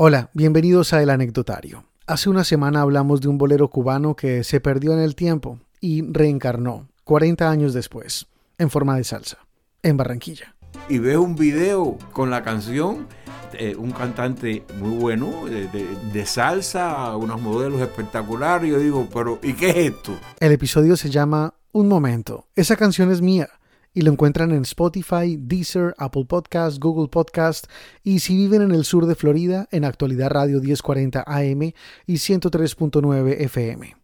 Hola, 0.00 0.30
bienvenidos 0.32 0.92
a 0.92 1.02
El 1.02 1.10
Anecdotario. 1.10 1.84
Hace 2.06 2.30
una 2.30 2.44
semana 2.44 2.82
hablamos 2.82 3.20
de 3.20 3.26
un 3.26 3.36
bolero 3.36 3.66
cubano 3.66 4.14
que 4.14 4.44
se 4.44 4.60
perdió 4.60 4.92
en 4.92 5.00
el 5.00 5.16
tiempo 5.16 5.58
y 5.80 6.02
reencarnó 6.12 6.86
40 7.02 7.50
años 7.50 7.74
después, 7.74 8.28
en 8.58 8.70
forma 8.70 8.96
de 8.96 9.02
salsa, 9.02 9.38
en 9.82 9.96
Barranquilla. 9.96 10.54
Y 10.88 10.98
veo 10.98 11.20
un 11.20 11.34
video 11.34 11.98
con 12.12 12.30
la 12.30 12.44
canción, 12.44 13.08
eh, 13.54 13.74
un 13.74 13.90
cantante 13.90 14.62
muy 14.80 14.96
bueno, 14.96 15.46
de, 15.46 15.66
de, 15.66 16.26
salsa, 16.26 17.16
unos 17.16 17.40
modelos 17.40 17.80
espectaculares. 17.80 18.70
Yo 18.70 18.78
digo, 18.78 19.08
pero 19.12 19.40
¿y 19.42 19.54
qué 19.54 19.70
es 19.70 19.76
esto? 19.94 20.16
El 20.38 20.52
episodio 20.52 20.96
se 20.96 21.10
llama 21.10 21.54
Un 21.72 21.88
Momento. 21.88 22.46
Esa 22.54 22.76
canción 22.76 23.10
es 23.10 23.20
mía 23.20 23.48
y 23.94 24.02
lo 24.02 24.12
encuentran 24.12 24.52
en 24.52 24.62
Spotify, 24.62 25.36
Deezer, 25.38 25.94
Apple 25.98 26.24
Podcast, 26.26 26.78
Google 26.78 27.08
Podcast 27.08 27.66
y 28.02 28.20
si 28.20 28.36
viven 28.36 28.62
en 28.62 28.72
el 28.72 28.84
sur 28.84 29.06
de 29.06 29.14
Florida, 29.14 29.68
en 29.70 29.84
Actualidad 29.84 30.30
Radio 30.30 30.60
1040 30.60 31.24
AM 31.26 31.62
y 32.06 32.14
103.9 32.14 33.36
FM. 33.40 33.96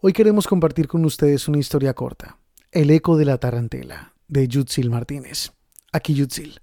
Hoy 0.00 0.12
queremos 0.12 0.46
compartir 0.46 0.88
con 0.88 1.04
ustedes 1.04 1.48
una 1.48 1.58
historia 1.58 1.94
corta, 1.94 2.38
El 2.72 2.90
eco 2.90 3.16
de 3.16 3.24
la 3.24 3.38
tarantela, 3.38 4.12
de 4.28 4.48
Yutzil 4.48 4.90
Martínez. 4.90 5.52
Aquí 5.92 6.14
Yutzil. 6.14 6.60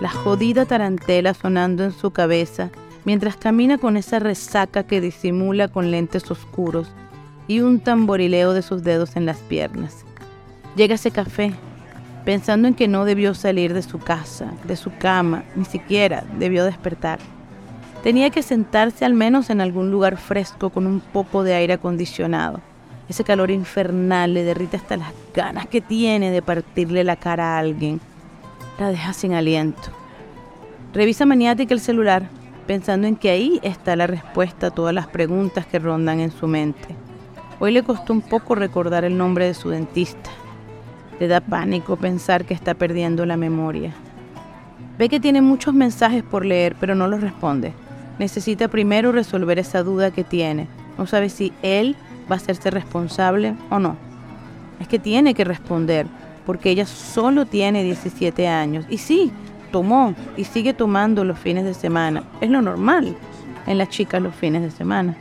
La 0.00 0.10
jodida 0.10 0.64
tarantela 0.64 1.34
sonando 1.34 1.84
en 1.84 1.92
su 1.92 2.12
cabeza 2.12 2.70
mientras 3.08 3.38
camina 3.38 3.78
con 3.78 3.96
esa 3.96 4.18
resaca 4.18 4.82
que 4.82 5.00
disimula 5.00 5.68
con 5.68 5.90
lentes 5.90 6.30
oscuros 6.30 6.90
y 7.46 7.60
un 7.60 7.80
tamborileo 7.80 8.52
de 8.52 8.60
sus 8.60 8.84
dedos 8.84 9.16
en 9.16 9.24
las 9.24 9.38
piernas. 9.38 10.04
Llega 10.76 10.96
ese 10.96 11.10
café, 11.10 11.54
pensando 12.26 12.68
en 12.68 12.74
que 12.74 12.86
no 12.86 13.06
debió 13.06 13.32
salir 13.32 13.72
de 13.72 13.80
su 13.80 13.98
casa, 13.98 14.52
de 14.64 14.76
su 14.76 14.94
cama, 14.98 15.44
ni 15.56 15.64
siquiera 15.64 16.22
debió 16.38 16.66
despertar. 16.66 17.18
Tenía 18.02 18.28
que 18.28 18.42
sentarse 18.42 19.06
al 19.06 19.14
menos 19.14 19.48
en 19.48 19.62
algún 19.62 19.90
lugar 19.90 20.18
fresco 20.18 20.68
con 20.68 20.86
un 20.86 21.00
poco 21.00 21.44
de 21.44 21.54
aire 21.54 21.72
acondicionado. 21.72 22.60
Ese 23.08 23.24
calor 23.24 23.50
infernal 23.50 24.34
le 24.34 24.44
derrite 24.44 24.76
hasta 24.76 24.98
las 24.98 25.14
ganas 25.34 25.66
que 25.66 25.80
tiene 25.80 26.30
de 26.30 26.42
partirle 26.42 27.04
la 27.04 27.16
cara 27.16 27.56
a 27.56 27.58
alguien. 27.58 28.02
La 28.78 28.90
deja 28.90 29.14
sin 29.14 29.32
aliento. 29.32 29.96
Revisa 30.92 31.24
maniática 31.24 31.72
el 31.72 31.80
celular, 31.80 32.28
pensando 32.68 33.06
en 33.06 33.16
que 33.16 33.30
ahí 33.30 33.58
está 33.62 33.96
la 33.96 34.06
respuesta 34.06 34.66
a 34.66 34.70
todas 34.70 34.94
las 34.94 35.06
preguntas 35.06 35.66
que 35.66 35.78
rondan 35.78 36.20
en 36.20 36.30
su 36.30 36.46
mente. 36.46 36.94
Hoy 37.60 37.72
le 37.72 37.82
costó 37.82 38.12
un 38.12 38.20
poco 38.20 38.54
recordar 38.54 39.06
el 39.06 39.16
nombre 39.16 39.46
de 39.46 39.54
su 39.54 39.70
dentista. 39.70 40.30
Le 41.18 41.28
da 41.28 41.40
pánico 41.40 41.96
pensar 41.96 42.44
que 42.44 42.52
está 42.52 42.74
perdiendo 42.74 43.24
la 43.24 43.38
memoria. 43.38 43.94
Ve 44.98 45.08
que 45.08 45.18
tiene 45.18 45.40
muchos 45.40 45.72
mensajes 45.72 46.22
por 46.22 46.44
leer, 46.44 46.76
pero 46.78 46.94
no 46.94 47.08
los 47.08 47.22
responde. 47.22 47.72
Necesita 48.18 48.68
primero 48.68 49.12
resolver 49.12 49.58
esa 49.58 49.82
duda 49.82 50.10
que 50.10 50.22
tiene. 50.22 50.68
No 50.98 51.06
sabe 51.06 51.30
si 51.30 51.54
él 51.62 51.96
va 52.30 52.34
a 52.34 52.36
hacerse 52.36 52.70
responsable 52.70 53.54
o 53.70 53.78
no. 53.78 53.96
Es 54.78 54.88
que 54.88 54.98
tiene 54.98 55.32
que 55.32 55.44
responder, 55.44 56.06
porque 56.44 56.68
ella 56.68 56.84
solo 56.84 57.46
tiene 57.46 57.82
17 57.82 58.46
años. 58.46 58.84
Y 58.90 58.98
sí, 58.98 59.32
tomó 59.68 60.14
y 60.36 60.44
sigue 60.44 60.74
tomando 60.74 61.24
los 61.24 61.38
fines 61.38 61.64
de 61.64 61.74
semana. 61.74 62.24
Es 62.40 62.50
lo 62.50 62.62
normal 62.62 63.16
en 63.66 63.78
las 63.78 63.88
chicas 63.88 64.22
los 64.22 64.34
fines 64.34 64.62
de 64.62 64.70
semana. 64.70 65.16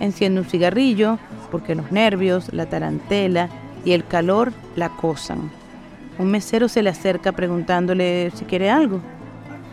Enciende 0.00 0.40
un 0.40 0.46
cigarrillo 0.46 1.18
porque 1.50 1.74
los 1.74 1.92
nervios, 1.92 2.52
la 2.52 2.66
tarantela 2.66 3.48
y 3.84 3.92
el 3.92 4.06
calor 4.06 4.52
la 4.76 4.86
acosan. 4.86 5.50
Un 6.18 6.30
mesero 6.30 6.68
se 6.68 6.82
le 6.82 6.90
acerca 6.90 7.32
preguntándole 7.32 8.30
si 8.34 8.44
quiere 8.44 8.70
algo. 8.70 9.00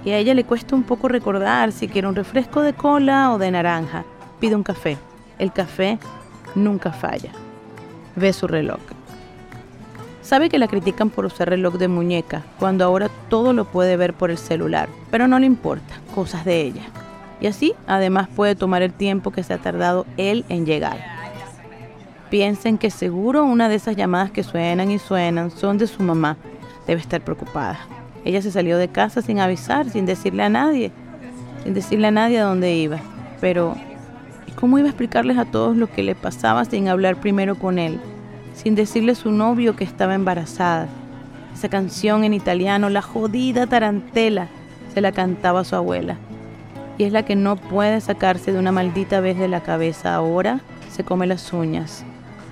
Y 0.04 0.12
a 0.12 0.18
ella 0.18 0.34
le 0.34 0.44
cuesta 0.44 0.76
un 0.76 0.84
poco 0.84 1.08
recordar 1.08 1.72
si 1.72 1.88
quiere 1.88 2.08
un 2.08 2.16
refresco 2.16 2.62
de 2.62 2.74
cola 2.74 3.32
o 3.32 3.38
de 3.38 3.52
naranja. 3.52 4.04
Pide 4.40 4.56
un 4.56 4.64
café. 4.64 4.98
El 5.38 5.52
café 5.52 6.00
nunca 6.56 6.92
falla. 6.92 7.32
Ve 8.16 8.34
su 8.34 8.48
reloj. 8.48 8.80
Sabe 10.22 10.50
que 10.50 10.60
la 10.60 10.68
critican 10.68 11.10
por 11.10 11.26
usar 11.26 11.50
reloj 11.50 11.76
de 11.76 11.88
muñeca, 11.88 12.44
cuando 12.60 12.86
ahora 12.86 13.10
todo 13.30 13.54
lo 13.54 13.66
puede 13.66 13.98
ver 13.98 14.14
por 14.14 14.30
el 14.30 14.38
celular, 14.38 14.88
pero 15.10 15.28
no 15.28 15.40
le 15.40 15.48
importa, 15.48 15.96
cosas 16.14 16.46
de 16.46 16.62
ella. 16.62 16.84
Y 17.42 17.48
así, 17.48 17.74
además, 17.88 18.28
puede 18.36 18.56
tomar 18.56 18.84
el 18.84 18.94
tiempo 18.94 19.32
que 19.32 19.42
se 19.42 19.54
ha 19.54 19.58
tardado 19.58 20.06
él 20.18 20.46
en 20.48 20.66
llegar. 20.66 21.00
Piensen 22.30 22.78
que 22.78 22.92
seguro 22.92 23.44
una 23.44 23.68
de 23.68 23.76
esas 23.76 23.96
llamadas 23.96 24.32
que 24.32 24.44
suenan 24.44 24.92
y 24.92 25.00
suenan 25.00 25.50
son 25.50 25.80
de 25.80 25.88
su 25.88 26.04
mamá. 26.04 26.38
Debe 26.86 27.02
estar 27.02 27.22
preocupada. 27.22 27.80
Ella 28.24 28.42
se 28.44 28.52
salió 28.52 28.78
de 28.78 28.88
casa 28.88 29.24
sin 29.24 29.40
avisar, 29.40 29.90
sin 29.90 30.06
decirle 30.06 30.44
a 30.44 30.50
nadie, 30.50 30.92
sin 31.64 31.74
decirle 31.74 32.08
a 32.08 32.12
nadie 32.12 32.40
a 32.40 32.46
dónde 32.46 32.76
iba. 32.76 33.00
Pero, 33.42 33.76
¿cómo 34.56 34.78
iba 34.78 34.88
a 34.88 34.92
explicarles 34.92 35.40
a 35.40 35.46
todos 35.46 35.76
lo 35.76 35.92
que 35.92 36.04
le 36.04 36.14
pasaba 36.14 36.64
sin 36.64 36.88
hablar 36.88 37.16
primero 37.18 37.56
con 37.56 37.80
él? 37.80 38.00
Sin 38.54 38.76
decirle 38.76 39.14
a 39.14 39.16
su 39.16 39.32
novio 39.32 39.76
que 39.76 39.84
estaba 39.84 40.16
embarazada. 40.16 40.88
Esa 41.54 41.70
canción 41.70 42.24
en 42.24 42.34
italiano, 42.34 42.90
la 42.90 43.02
jodida 43.02 43.68
tarantela, 43.68 44.48
se 44.94 45.02
la 45.02 45.12
cantaba 45.12 45.62
a 45.62 45.64
su 45.64 45.76
abuela. 45.76 46.18
Y 46.98 47.04
es 47.04 47.14
la 47.14 47.24
que 47.24 47.36
no 47.36 47.56
puede 47.56 48.00
sacarse 48.02 48.52
de 48.52 48.60
una 48.60 48.72
maldita 48.72 49.20
vez 49.22 49.38
de 49.38 49.48
la 49.48 49.62
cabeza. 49.62 50.16
Ahora 50.16 50.62
se 50.92 51.04
come 51.04 51.28
las 51.28 51.52
uñas. 51.54 52.04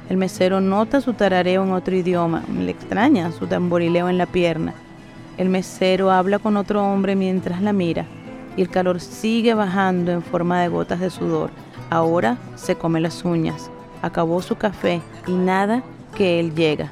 El 0.10 0.18
mesero 0.18 0.60
nota 0.60 1.02
su 1.02 1.14
tarareo 1.14 1.64
en 1.64 1.72
otro 1.72 1.96
idioma. 1.96 2.44
Le 2.58 2.72
extraña 2.72 3.32
su 3.32 3.46
tamborileo 3.46 4.10
en 4.10 4.18
la 4.18 4.26
pierna. 4.26 4.74
El 5.38 5.50
mesero 5.50 6.12
habla 6.12 6.40
con 6.40 6.58
otro 6.58 6.84
hombre 6.84 7.16
mientras 7.16 7.62
la 7.62 7.74
mira. 7.74 8.06
Y 8.58 8.62
el 8.62 8.70
calor 8.70 9.00
sigue 9.00 9.54
bajando 9.54 10.12
en 10.12 10.24
forma 10.24 10.62
de 10.62 10.68
gotas 10.68 11.00
de 11.00 11.10
sudor. 11.10 11.52
Ahora 11.90 12.38
se 12.56 12.76
come 12.76 13.00
las 13.00 13.24
uñas. 13.24 13.70
Acabó 14.02 14.42
su 14.42 14.56
café 14.56 15.02
y 15.28 15.34
nada 15.34 15.84
que 16.16 16.40
él 16.40 16.56
llega. 16.56 16.92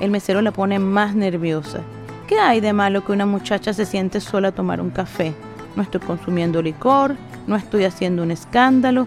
El 0.00 0.10
mesero 0.10 0.42
la 0.42 0.50
pone 0.50 0.78
más 0.78 1.14
nerviosa. 1.14 1.80
¿Qué 2.26 2.38
hay 2.38 2.60
de 2.60 2.72
malo 2.72 3.04
que 3.04 3.12
una 3.12 3.26
muchacha 3.26 3.72
se 3.72 3.84
siente 3.84 4.20
sola 4.20 4.48
a 4.48 4.52
tomar 4.52 4.80
un 4.80 4.90
café? 4.90 5.34
No 5.76 5.82
estoy 5.82 6.00
consumiendo 6.00 6.62
licor, 6.62 7.16
no 7.46 7.56
estoy 7.56 7.84
haciendo 7.84 8.22
un 8.22 8.30
escándalo, 8.30 9.06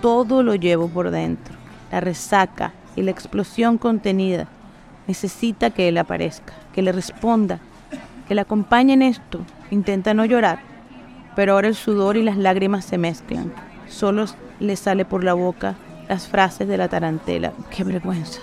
todo 0.00 0.42
lo 0.42 0.54
llevo 0.54 0.88
por 0.88 1.10
dentro. 1.10 1.54
La 1.92 2.00
resaca 2.00 2.72
y 2.96 3.02
la 3.02 3.10
explosión 3.10 3.78
contenida. 3.78 4.46
Necesita 5.06 5.70
que 5.70 5.88
él 5.88 5.98
aparezca, 5.98 6.52
que 6.72 6.82
le 6.82 6.92
responda, 6.92 7.58
que 8.28 8.34
le 8.34 8.40
acompañe 8.40 8.94
en 8.94 9.02
esto. 9.02 9.40
Intenta 9.70 10.14
no 10.14 10.24
llorar, 10.24 10.60
pero 11.36 11.54
ahora 11.54 11.68
el 11.68 11.74
sudor 11.74 12.16
y 12.16 12.22
las 12.22 12.36
lágrimas 12.36 12.84
se 12.84 12.98
mezclan. 12.98 13.52
Solo 13.88 14.26
le 14.58 14.76
sale 14.76 15.04
por 15.04 15.24
la 15.24 15.34
boca 15.34 15.76
las 16.08 16.28
frases 16.28 16.66
de 16.68 16.76
la 16.76 16.88
tarantela. 16.88 17.52
¡Qué 17.70 17.84
vergüenza! 17.84 18.40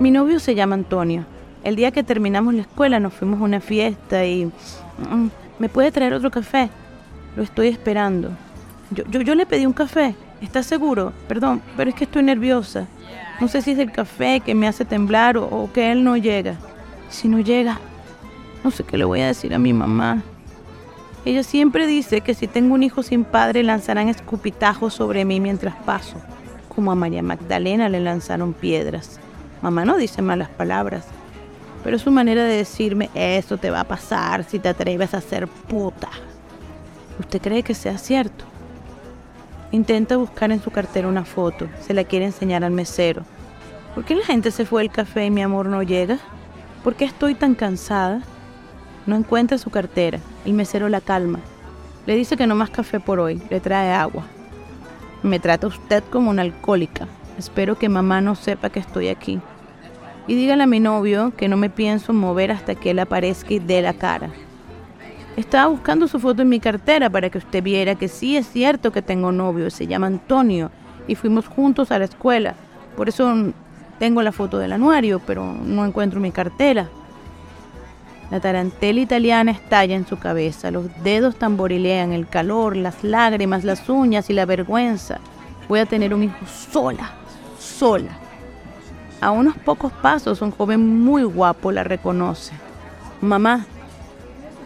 Mi 0.00 0.12
novio 0.12 0.38
se 0.38 0.54
llama 0.54 0.74
Antonio. 0.74 1.24
El 1.64 1.76
día 1.76 1.90
que 1.90 2.02
terminamos 2.02 2.54
la 2.54 2.62
escuela 2.62 3.00
nos 3.00 3.12
fuimos 3.12 3.40
a 3.40 3.44
una 3.44 3.60
fiesta 3.60 4.24
y... 4.24 4.46
Mm, 4.46 5.28
¿Me 5.58 5.68
puede 5.68 5.90
traer 5.90 6.14
otro 6.14 6.30
café? 6.30 6.70
Lo 7.38 7.44
estoy 7.44 7.68
esperando. 7.68 8.30
Yo, 8.90 9.04
yo, 9.08 9.20
yo 9.20 9.36
le 9.36 9.46
pedí 9.46 9.64
un 9.64 9.72
café. 9.72 10.16
¿Estás 10.40 10.66
seguro? 10.66 11.12
Perdón, 11.28 11.62
pero 11.76 11.88
es 11.88 11.94
que 11.94 12.02
estoy 12.02 12.24
nerviosa. 12.24 12.88
No 13.40 13.46
sé 13.46 13.62
si 13.62 13.70
es 13.70 13.78
el 13.78 13.92
café 13.92 14.40
que 14.40 14.56
me 14.56 14.66
hace 14.66 14.84
temblar 14.84 15.38
o, 15.38 15.70
que 15.72 15.92
él 15.92 16.02
no 16.02 16.16
llega. 16.16 16.56
Si 17.10 17.28
no 17.28 17.38
llega, 17.38 17.78
no 18.64 18.72
sé 18.72 18.82
qué 18.82 18.98
le 18.98 19.04
voy 19.04 19.20
a 19.20 19.28
decir 19.28 19.54
a 19.54 19.60
mi 19.60 19.72
mamá. 19.72 20.20
Ella 21.24 21.44
siempre 21.44 21.86
dice 21.86 22.22
que 22.22 22.34
si 22.34 22.48
tengo 22.48 22.74
un 22.74 22.82
hijo 22.82 23.04
sin 23.04 23.22
padre 23.22 23.62
lanzarán 23.62 24.08
escupitajos 24.08 24.94
sobre 24.94 25.24
mí 25.24 25.38
mientras 25.38 25.76
paso, 25.76 26.16
como 26.74 26.90
a 26.90 26.96
María 26.96 27.22
Magdalena 27.22 27.88
le 27.88 28.00
lanzaron 28.00 28.52
piedras. 28.52 29.20
Mamá 29.62 29.84
no 29.84 29.96
dice 29.96 30.22
malas 30.22 30.48
palabras, 30.48 31.06
pero 31.84 32.00
su 32.00 32.10
manera 32.10 32.42
de 32.42 32.56
decirme, 32.56 33.10
eso 33.14 33.58
te 33.58 33.70
va 33.70 33.82
a 33.82 33.88
pasar 33.88 34.42
si 34.42 34.58
te 34.58 34.70
atreves 34.70 35.14
a 35.14 35.20
ser 35.20 35.46
puta. 35.46 36.08
¿Usted 37.18 37.42
cree 37.42 37.62
que 37.62 37.74
sea 37.74 37.98
cierto? 37.98 38.44
Intenta 39.72 40.16
buscar 40.16 40.52
en 40.52 40.62
su 40.62 40.70
cartera 40.70 41.08
una 41.08 41.24
foto. 41.24 41.68
Se 41.80 41.92
la 41.92 42.04
quiere 42.04 42.26
enseñar 42.26 42.64
al 42.64 42.70
mesero. 42.70 43.22
¿Por 43.94 44.04
qué 44.04 44.14
la 44.14 44.24
gente 44.24 44.50
se 44.50 44.64
fue 44.64 44.82
al 44.82 44.90
café 44.90 45.26
y 45.26 45.30
mi 45.30 45.42
amor 45.42 45.66
no 45.66 45.82
llega? 45.82 46.18
¿Por 46.84 46.94
qué 46.94 47.04
estoy 47.04 47.34
tan 47.34 47.54
cansada? 47.54 48.22
No 49.06 49.16
encuentra 49.16 49.58
su 49.58 49.70
cartera. 49.70 50.20
El 50.46 50.54
mesero 50.54 50.88
la 50.88 51.00
calma. 51.00 51.40
Le 52.06 52.14
dice 52.14 52.36
que 52.36 52.46
no 52.46 52.54
más 52.54 52.70
café 52.70 53.00
por 53.00 53.18
hoy. 53.18 53.42
Le 53.50 53.60
trae 53.60 53.92
agua. 53.92 54.24
Me 55.22 55.40
trata 55.40 55.66
usted 55.66 56.04
como 56.10 56.30
una 56.30 56.42
alcohólica. 56.42 57.08
Espero 57.36 57.76
que 57.76 57.88
mamá 57.88 58.20
no 58.20 58.36
sepa 58.36 58.70
que 58.70 58.80
estoy 58.80 59.08
aquí. 59.08 59.40
Y 60.26 60.34
dígale 60.34 60.62
a 60.62 60.66
mi 60.66 60.78
novio 60.80 61.32
que 61.36 61.48
no 61.48 61.56
me 61.56 61.68
pienso 61.68 62.12
mover 62.12 62.52
hasta 62.52 62.74
que 62.74 62.90
él 62.90 62.98
aparezca 63.00 63.54
y 63.54 63.58
dé 63.58 63.82
la 63.82 63.94
cara. 63.94 64.30
Estaba 65.38 65.68
buscando 65.68 66.08
su 66.08 66.18
foto 66.18 66.42
en 66.42 66.48
mi 66.48 66.58
cartera 66.58 67.08
para 67.08 67.30
que 67.30 67.38
usted 67.38 67.62
viera 67.62 67.94
que 67.94 68.08
sí 68.08 68.36
es 68.36 68.44
cierto 68.48 68.90
que 68.90 69.02
tengo 69.02 69.30
novio, 69.30 69.70
se 69.70 69.86
llama 69.86 70.08
Antonio, 70.08 70.72
y 71.06 71.14
fuimos 71.14 71.46
juntos 71.46 71.92
a 71.92 71.98
la 72.00 72.06
escuela. 72.06 72.56
Por 72.96 73.08
eso 73.08 73.32
tengo 74.00 74.20
la 74.20 74.32
foto 74.32 74.58
del 74.58 74.72
anuario, 74.72 75.20
pero 75.24 75.44
no 75.44 75.86
encuentro 75.86 76.18
mi 76.18 76.32
cartera. 76.32 76.88
La 78.32 78.40
tarantela 78.40 78.98
italiana 78.98 79.52
estalla 79.52 79.94
en 79.94 80.08
su 80.08 80.18
cabeza, 80.18 80.72
los 80.72 80.86
dedos 81.04 81.36
tamborilean, 81.36 82.10
el 82.10 82.26
calor, 82.26 82.76
las 82.76 83.04
lágrimas, 83.04 83.62
las 83.62 83.88
uñas 83.88 84.30
y 84.30 84.32
la 84.32 84.44
vergüenza. 84.44 85.20
Voy 85.68 85.78
a 85.78 85.86
tener 85.86 86.14
un 86.14 86.24
hijo 86.24 86.46
sola, 86.72 87.12
sola. 87.60 88.10
A 89.20 89.30
unos 89.30 89.56
pocos 89.58 89.92
pasos 89.92 90.42
un 90.42 90.50
joven 90.50 91.00
muy 91.00 91.22
guapo 91.22 91.70
la 91.70 91.84
reconoce. 91.84 92.54
Mamá. 93.20 93.66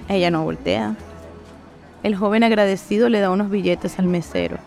Ella 0.08 0.30
no 0.30 0.44
voltea. 0.44 0.96
El 2.02 2.16
joven 2.16 2.42
agradecido 2.42 3.08
le 3.08 3.20
da 3.20 3.30
unos 3.30 3.50
billetes 3.50 3.98
al 3.98 4.06
mesero. 4.06 4.58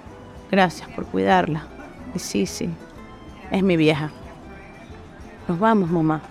Gracias 0.52 0.90
por 0.90 1.06
cuidarla. 1.06 1.68
Y 2.14 2.20
sí, 2.20 2.46
sí, 2.46 2.70
es 3.52 3.64
mi 3.64 3.76
vieja. 3.76 4.12
Nos 5.48 5.60
vamos, 5.60 5.92
mamá. 5.92 6.22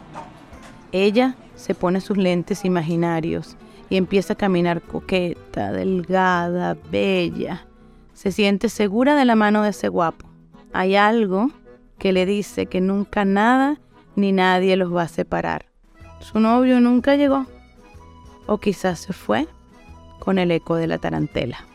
Ella 0.92 1.34
se 1.54 1.74
pone 1.74 2.00
sus 2.00 2.16
lentes 2.16 2.64
imaginarios 2.64 3.56
y 3.90 3.96
empieza 3.96 4.32
a 4.32 4.36
caminar 4.36 4.80
coqueta, 4.80 5.72
delgada, 5.72 6.76
bella. 6.90 7.66
Se 8.14 8.32
siente 8.32 8.68
segura 8.68 9.14
de 9.14 9.24
la 9.24 9.34
mano 9.34 9.62
de 9.62 9.70
ese 9.70 9.88
guapo. 9.88 10.26
Hay 10.72 10.96
algo 10.96 11.50
que 11.98 12.12
le 12.12 12.26
dice 12.26 12.66
que 12.66 12.80
nunca 12.80 13.24
nada 13.24 13.78
ni 14.16 14.32
nadie 14.32 14.76
los 14.76 14.94
va 14.94 15.02
a 15.02 15.08
separar. 15.08 15.66
Su 16.20 16.40
novio 16.40 16.80
nunca 16.80 17.16
llegó. 17.16 17.46
O 18.46 18.58
quizás 18.58 19.00
se 19.00 19.12
fue 19.12 19.48
con 20.18 20.38
el 20.38 20.50
eco 20.50 20.76
de 20.76 20.86
la 20.86 20.98
tarantela. 20.98 21.66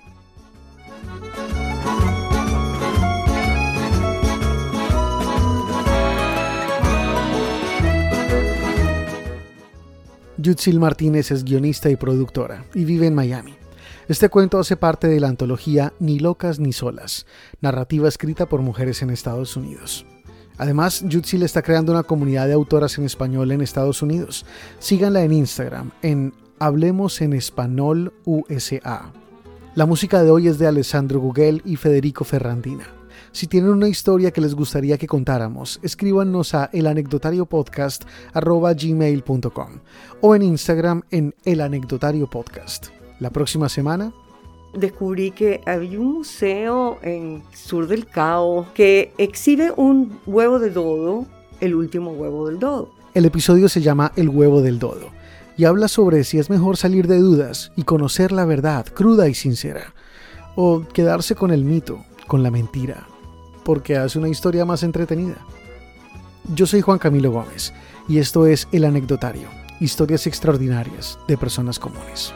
Yutzil 10.41 10.79
Martínez 10.79 11.31
es 11.31 11.43
guionista 11.43 11.89
y 11.89 11.97
productora 11.97 12.63
y 12.73 12.85
vive 12.85 13.07
en 13.07 13.15
Miami. 13.15 13.55
Este 14.07 14.29
cuento 14.29 14.57
hace 14.57 14.77
parte 14.77 15.07
de 15.07 15.19
la 15.19 15.27
antología 15.27 15.93
Ni 15.99 16.17
locas 16.17 16.59
ni 16.59 16.71
solas, 16.71 17.25
narrativa 17.61 18.07
escrita 18.07 18.47
por 18.47 18.61
mujeres 18.61 19.01
en 19.01 19.09
Estados 19.09 19.57
Unidos. 19.57 20.05
Además, 20.57 21.03
Yutzil 21.07 21.43
está 21.43 21.61
creando 21.61 21.91
una 21.91 22.03
comunidad 22.03 22.47
de 22.47 22.53
autoras 22.53 22.97
en 22.97 23.05
español 23.05 23.51
en 23.51 23.61
Estados 23.61 24.01
Unidos. 24.01 24.45
Síganla 24.79 25.23
en 25.23 25.31
Instagram 25.31 25.91
en 26.01 26.33
Hablemos 26.61 27.21
en 27.21 27.31
Español 27.31 28.11
USA. 28.25 29.13
La 29.75 29.85
música 29.85 30.23
de 30.23 30.29
hoy 30.29 30.49
es 30.49 30.59
de 30.59 30.67
Alessandro 30.67 31.21
Gugel 31.21 31.61
y 31.63 31.77
Federico 31.77 32.25
Ferrandina. 32.25 32.85
Si 33.31 33.47
tienen 33.47 33.69
una 33.69 33.87
historia 33.87 34.31
que 34.31 34.41
les 34.41 34.55
gustaría 34.55 34.97
que 34.97 35.07
contáramos, 35.07 35.79
escríbanos 35.83 36.53
a 36.55 36.69
elanecdotariopodcast.gmail.com 36.73 39.69
o 40.19 40.35
en 40.35 40.41
Instagram 40.41 41.03
en 41.11 41.33
elanecdotariopodcast. 41.45 42.87
La 43.21 43.29
próxima 43.29 43.69
semana 43.69 44.11
descubrí 44.73 45.31
que 45.31 45.61
había 45.65 45.97
un 45.97 46.15
museo 46.15 46.97
en 47.03 47.41
Sur 47.53 47.87
del 47.87 48.05
Cao 48.05 48.67
que 48.73 49.13
exhibe 49.17 49.71
un 49.77 50.19
huevo 50.25 50.59
de 50.59 50.71
dodo, 50.71 51.25
el 51.61 51.73
último 51.73 52.11
huevo 52.11 52.47
del 52.47 52.59
dodo. 52.59 52.91
El 53.13 53.23
episodio 53.23 53.69
se 53.69 53.81
llama 53.81 54.11
El 54.17 54.27
huevo 54.27 54.61
del 54.61 54.77
dodo 54.77 55.17
y 55.59 55.65
habla 55.65 55.89
sobre 55.89 56.23
si 56.23 56.39
es 56.39 56.49
mejor 56.49 56.77
salir 56.77 57.05
de 57.05 57.19
dudas 57.19 57.73
y 57.75 57.83
conocer 57.83 58.31
la 58.31 58.45
verdad 58.45 58.85
cruda 58.93 59.27
y 59.27 59.33
sincera, 59.33 59.93
o 60.55 60.85
quedarse 60.93 61.35
con 61.35 61.51
el 61.51 61.65
mito, 61.65 62.05
con 62.27 62.43
la 62.43 62.49
mentira, 62.49 63.05
porque 63.65 63.97
hace 63.97 64.19
una 64.19 64.29
historia 64.29 64.63
más 64.63 64.83
entretenida. 64.83 65.35
Yo 66.55 66.65
soy 66.65 66.79
Juan 66.79 66.97
Camilo 66.97 67.31
Gómez 67.31 67.73
y 68.07 68.19
esto 68.19 68.47
es 68.47 68.69
El 68.71 68.85
Anecdotario, 68.85 69.49
historias 69.81 70.27
extraordinarias 70.27 71.19
de 71.27 71.37
personas 71.37 71.77
comunes. 71.77 72.33